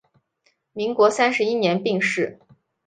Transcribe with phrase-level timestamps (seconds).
[0.73, 2.39] 民国三十一年病逝。